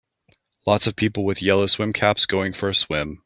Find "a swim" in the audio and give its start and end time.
2.69-3.19